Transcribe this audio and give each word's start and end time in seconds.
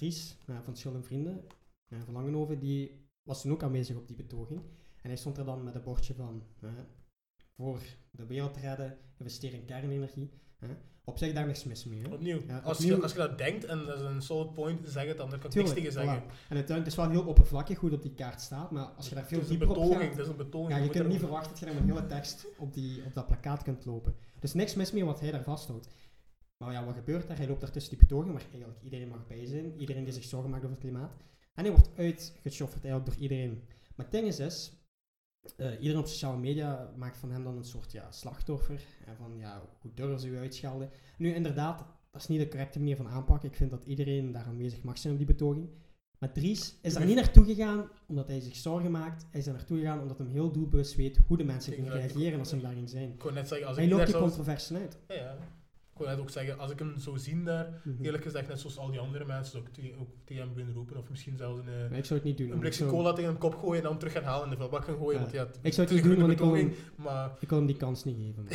Uh, 0.00 0.56
van 0.62 0.76
Schil 0.76 0.94
en 0.94 1.04
Vrienden, 1.04 1.44
uh, 1.88 1.98
van 2.04 2.14
Langenhoven, 2.14 2.58
die 2.58 3.08
was 3.22 3.40
toen 3.40 3.52
ook 3.52 3.62
aanwezig 3.62 3.96
op 3.96 4.06
die 4.06 4.16
betoging. 4.16 4.60
En 5.02 5.08
hij 5.08 5.16
stond 5.16 5.38
er 5.38 5.44
dan 5.44 5.64
met 5.64 5.74
een 5.74 5.82
bordje 5.82 6.14
van 6.14 6.42
voor 7.56 7.80
de 8.10 8.26
wereld 8.26 8.54
te 8.54 8.60
redden, 8.60 8.98
investeer 9.18 9.54
in 9.54 9.64
kernenergie. 9.64 10.30
Op 11.04 11.18
zich 11.18 11.32
daar 11.32 11.46
niks 11.46 11.64
mis 11.64 11.84
mee. 11.84 12.02
Hè? 12.02 12.08
Opnieuw. 12.08 12.40
Ja, 12.46 12.58
als, 12.58 12.76
opnieuw. 12.78 12.96
Je, 12.96 13.02
als 13.02 13.12
je 13.12 13.18
dat 13.18 13.38
denkt 13.38 13.64
en 13.64 13.84
dat 13.84 13.96
is 13.96 14.02
een 14.02 14.22
solid 14.22 14.52
point, 14.52 14.88
zeg 14.88 15.06
het 15.06 15.16
dan. 15.16 15.30
Daar 15.30 15.38
kan 15.38 15.50
ik 15.50 15.56
niks 15.56 15.72
tegen 15.72 15.92
zeggen. 15.92 16.22
voilà. 16.22 16.48
En 16.48 16.56
het 16.56 16.86
is 16.86 16.94
wel 16.94 17.10
heel 17.10 17.22
oppervlakkig 17.22 17.78
hoe 17.78 17.90
dat 17.90 17.98
op 17.98 18.04
die 18.04 18.14
kaart 18.14 18.40
staat, 18.40 18.70
maar 18.70 18.84
als 18.84 19.08
je 19.08 19.14
daar 19.14 19.26
veel 19.26 19.38
Het 19.38 19.50
een 19.50 19.58
dieper 19.58 19.76
op 19.76 19.82
betoging. 19.82 20.02
gaat, 20.02 20.16
Dat 20.16 20.26
is 20.26 20.30
een 20.30 20.36
betoging. 20.36 20.78
ja, 20.78 20.84
je 20.84 20.90
kunt 20.90 21.08
niet 21.08 21.18
verwachten 21.18 21.50
dat 21.50 21.58
je 21.58 21.64
daar 21.64 21.74
met 21.74 21.84
hele 21.84 22.06
tekst 22.06 22.46
op, 22.58 22.74
die, 22.74 23.04
op 23.04 23.14
dat 23.14 23.26
plakkaat 23.26 23.62
kunt 23.62 23.84
lopen. 23.84 24.14
Dus 24.38 24.54
niks 24.54 24.74
mis 24.74 24.92
mee 24.92 25.04
wat 25.04 25.20
hij 25.20 25.30
daar 25.30 25.42
vasthoudt. 25.42 25.88
Maar 26.56 26.72
ja, 26.72 26.84
wat 26.84 26.94
gebeurt 26.94 27.28
daar? 27.28 27.36
Hij 27.36 27.46
loopt 27.48 27.60
daar 27.60 27.70
tussen 27.70 27.90
die 27.90 28.06
betogingen, 28.06 28.32
waar 28.32 28.46
eigenlijk 28.50 28.82
iedereen 28.82 29.08
mag 29.08 29.26
bij 29.26 29.46
zijn. 29.46 29.80
Iedereen 29.80 30.04
die 30.04 30.12
zich 30.12 30.24
zorgen 30.24 30.50
maakt 30.50 30.62
over 30.64 30.76
het 30.76 30.84
klimaat. 30.84 31.12
En 31.54 31.64
hij 31.64 31.72
wordt 31.72 31.90
uitgeschofferd 31.96 32.84
eigenlijk 32.84 33.14
door 33.14 33.22
iedereen. 33.22 33.62
Maar 33.94 34.06
het 34.06 34.10
ding 34.14 34.26
is, 34.26 34.38
is 34.38 34.72
eh, 35.56 35.72
iedereen 35.72 35.98
op 35.98 36.06
sociale 36.06 36.36
media 36.38 36.90
maakt 36.96 37.16
van 37.16 37.30
hem 37.30 37.44
dan 37.44 37.56
een 37.56 37.64
soort 37.64 37.92
ja, 37.92 38.10
slachtoffer. 38.10 38.80
En 39.06 39.16
van, 39.16 39.38
ja, 39.38 39.62
hoe 39.80 39.94
durven 39.94 40.20
ze 40.20 40.28
u 40.28 40.38
uitschelden? 40.38 40.90
Nu, 41.18 41.34
inderdaad, 41.34 41.78
dat 42.10 42.20
is 42.20 42.28
niet 42.28 42.40
de 42.40 42.48
correcte 42.48 42.78
manier 42.78 42.96
van 42.96 43.08
aanpakken. 43.08 43.48
Ik 43.48 43.56
vind 43.56 43.70
dat 43.70 43.84
iedereen 43.84 44.32
daar 44.32 44.44
aanwezig 44.44 44.82
mag 44.82 44.98
zijn 44.98 45.12
op 45.12 45.18
die 45.18 45.28
betoging. 45.28 45.68
Maar 46.18 46.32
Dries 46.32 46.78
is 46.82 46.94
daar 46.94 47.06
niet 47.06 47.14
naartoe 47.14 47.44
gegaan 47.44 47.88
omdat 48.06 48.28
hij 48.28 48.40
zich 48.40 48.56
zorgen 48.56 48.90
maakt. 48.90 49.26
Hij 49.30 49.38
is 49.40 49.44
daar 49.46 49.54
naartoe 49.54 49.78
gegaan 49.78 50.00
omdat 50.00 50.18
hij 50.18 50.26
heel 50.26 50.52
doelbewust 50.52 50.94
weet 50.94 51.20
hoe 51.26 51.36
de 51.36 51.44
mensen 51.44 51.72
gaan 51.72 51.84
Exact. 51.84 52.02
reageren 52.12 52.38
als 52.38 52.48
ze 52.48 52.60
daarin 52.60 52.88
zijn. 52.88 53.12
Ik 53.12 53.32
net 53.32 53.48
zeggen, 53.48 53.66
als 53.66 53.76
Hij 53.76 53.86
ik 53.86 53.92
loopt 53.92 54.04
die 54.04 54.14
zou... 54.14 54.24
controverse 54.24 54.74
uit. 54.74 54.98
Ja, 55.08 55.14
ja. 55.14 55.38
Ik 55.98 56.02
wou 56.02 56.14
net 56.14 56.20
ook 56.24 56.30
zeggen, 56.30 56.58
als 56.58 56.70
ik 56.70 56.78
hem 56.78 56.98
zou 56.98 57.18
zien 57.18 57.44
daar, 57.44 57.80
Mhm. 57.84 58.04
eerlijk 58.04 58.22
gezegd, 58.22 58.48
net 58.48 58.60
zoals 58.60 58.78
al 58.78 58.90
die 58.90 59.00
andere 59.00 59.24
mensen, 59.24 59.52
zou 59.52 59.64
ik 59.86 59.94
ook 60.00 60.08
tegen 60.24 60.48
hem 60.56 60.72
roepen. 60.74 60.96
Of 60.96 61.08
misschien 61.10 61.36
zelfs 61.36 61.58
een, 61.58 61.68
eh, 61.68 61.88
Maar 61.88 61.98
ik 61.98 62.04
zou 62.04 62.18
het 62.18 62.28
niet 62.28 62.38
doen. 62.38 62.46
een 62.48 62.54
ik 62.54 62.60
blikje 62.60 62.78
zou- 62.78 62.90
cola 62.90 63.12
tegen 63.12 63.30
een 63.30 63.38
kop 63.38 63.54
gooien 63.54 63.82
en 63.82 63.88
dan 63.88 63.98
terug 63.98 64.12
gaan 64.14 64.22
halen 64.22 64.44
en 64.44 64.50
de 64.50 64.56
vuilbak 64.56 64.84
gaan 64.84 64.96
gooien. 64.96 65.12
Ja. 65.14 65.20
Want 65.20 65.32
ja, 65.32 65.48
Ik 65.62 65.72
zou 65.72 65.86
het 65.86 65.96
niet 65.96 66.04
doen, 66.04 66.18
want 66.20 66.32
ik 66.32 66.38
wil, 66.38 66.50
betoging, 66.50 66.74
Maar, 66.96 67.36
ik 67.40 67.48
wil 67.48 67.58
hem 67.58 67.66
die 67.66 67.76
kans 67.76 68.04
niet 68.04 68.16
geven. 68.16 68.46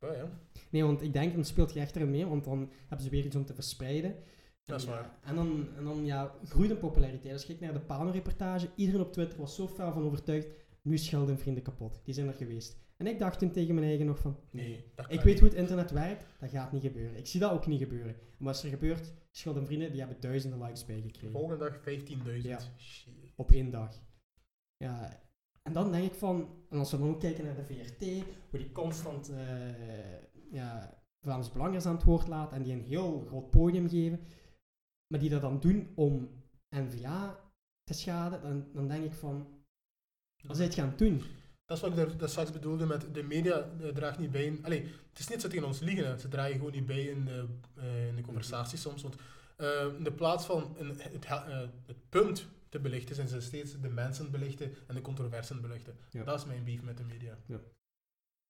ja, 0.00 0.12
ja. 0.20 0.28
Nee, 0.70 0.84
want 0.84 1.02
ik 1.02 1.12
denk, 1.12 1.34
dan 1.34 1.44
speelt 1.44 1.72
je 1.72 1.80
echt 1.80 1.96
erin 1.96 2.10
mee, 2.10 2.26
want 2.26 2.44
dan 2.44 2.70
hebben 2.88 3.04
ze 3.06 3.10
weer 3.10 3.24
iets 3.24 3.36
om 3.36 3.44
te 3.44 3.54
verspreiden. 3.54 4.14
Dat 4.64 4.80
is 4.80 4.86
En, 4.86 4.92
waar. 4.92 5.10
En 5.24 5.34
dan, 5.34 5.66
en 5.76 5.84
dan 5.84 6.04
ja, 6.04 6.34
groeit 6.44 6.68
de 6.70 6.76
populariteit. 6.76 7.32
Als 7.32 7.42
je 7.42 7.46
kijkt 7.48 7.62
naar 7.62 7.72
de 7.72 7.80
Pano-reportage, 7.86 8.68
iedereen 8.74 9.00
op 9.00 9.12
Twitter 9.12 9.38
was 9.38 9.54
zo 9.54 9.68
fel 9.68 9.92
van 9.92 10.02
overtuigd, 10.04 10.46
nu 10.82 10.94
is 10.94 11.04
Scheld 11.04 11.28
en 11.28 11.38
Vrienden 11.38 11.62
kapot. 11.62 12.00
Die 12.04 12.14
zijn 12.14 12.26
er 12.28 12.34
geweest. 12.34 12.80
En 12.96 13.06
ik 13.06 13.18
dacht 13.18 13.38
toen 13.38 13.50
tegen 13.50 13.74
mijn 13.74 13.86
eigen 13.86 14.06
nog 14.06 14.18
van, 14.18 14.36
Nee, 14.50 14.84
dat 14.94 15.04
ik 15.10 15.16
kan 15.16 15.16
weet 15.16 15.24
niet. 15.24 15.38
hoe 15.38 15.48
het 15.48 15.58
internet 15.58 15.90
werkt, 15.90 16.24
dat 16.40 16.50
gaat 16.50 16.72
niet 16.72 16.82
gebeuren. 16.82 17.16
Ik 17.16 17.26
zie 17.26 17.40
dat 17.40 17.52
ook 17.52 17.66
niet 17.66 17.80
gebeuren. 17.80 18.16
Maar 18.38 18.48
als 18.48 18.62
er 18.62 18.70
gebeurt, 18.70 19.12
Scheld 19.30 19.56
en 19.56 19.66
Vrienden, 19.66 19.90
die 19.90 20.00
hebben 20.00 20.20
duizenden 20.20 20.62
likes 20.62 20.84
bijgekregen. 20.84 21.30
Volgende 21.30 21.56
dag 21.56 21.80
15.000. 21.80 22.42
Ja. 22.42 22.58
Op 23.36 23.50
één 23.52 23.70
dag. 23.70 24.00
Ja, 24.76 25.20
en 25.62 25.72
dan 25.72 25.92
denk 25.92 26.04
ik 26.04 26.14
van, 26.14 26.64
en 26.70 26.78
als 26.78 26.90
we 26.90 26.98
dan 26.98 27.08
ook 27.08 27.20
kijken 27.20 27.44
naar 27.44 27.56
de 27.56 27.64
VRT, 27.64 28.04
hoe 28.50 28.58
die 28.58 28.72
constant 28.72 29.28
eh 29.30 30.20
ja, 30.50 31.00
Vlaams 31.20 31.52
Belangers 31.52 31.86
aan 31.86 31.94
het 31.94 32.04
woord 32.04 32.26
laten 32.28 32.56
en 32.56 32.62
die 32.62 32.72
een 32.72 32.84
heel 32.84 33.24
groot 33.26 33.50
podium 33.50 33.88
geven, 33.88 34.20
maar 35.06 35.20
die 35.20 35.30
dat 35.30 35.40
dan 35.40 35.60
doen 35.60 35.92
om 35.94 36.28
NVA 36.76 37.40
te 37.84 37.94
schaden, 37.94 38.42
dan, 38.42 38.66
dan 38.72 38.88
denk 38.88 39.04
ik 39.04 39.12
van, 39.12 39.61
wat 40.42 40.56
zij 40.56 40.64
het 40.64 40.74
gaan 40.74 40.92
doen? 40.96 41.22
Dat 41.64 41.76
is 41.76 41.82
wat 41.82 41.90
ik 41.90 41.96
daar, 41.96 42.16
daar 42.16 42.28
straks 42.28 42.52
bedoelde 42.52 42.86
met 42.86 43.06
de 43.14 43.22
media 43.22 43.68
eh, 43.80 43.88
draagt 43.88 44.18
niet 44.18 44.30
bij. 44.30 44.44
In, 44.44 44.64
allee, 44.64 44.80
het 44.80 45.18
is 45.18 45.28
niet 45.28 45.28
dat 45.28 45.40
ze 45.40 45.48
tegen 45.48 45.66
ons 45.66 45.80
liegen, 45.80 46.06
hè. 46.06 46.18
ze 46.18 46.28
dragen 46.28 46.52
gewoon 46.52 46.72
niet 46.72 46.86
bij 46.86 47.04
in 47.04 47.24
de, 47.24 47.46
eh, 47.74 48.08
in 48.08 48.16
de 48.16 48.22
conversatie 48.22 48.78
soms. 48.78 49.02
Want 49.02 49.16
eh, 49.56 49.86
in 49.96 50.04
de 50.04 50.12
plaats 50.12 50.44
van 50.44 50.76
een, 50.78 50.88
het, 50.98 51.26
het 51.86 52.08
punt 52.08 52.46
te 52.68 52.78
belichten, 52.78 53.14
zijn 53.14 53.28
ze 53.28 53.40
steeds 53.40 53.80
de 53.80 53.88
mensen 53.88 54.30
belichten 54.30 54.74
en 54.86 54.94
de 54.94 55.00
controversen 55.00 55.60
belichten. 55.60 55.96
Ja. 56.10 56.24
Dat 56.24 56.38
is 56.38 56.46
mijn 56.46 56.64
beef 56.64 56.82
met 56.82 56.96
de 56.96 57.04
media. 57.04 57.38
Ja. 57.46 57.60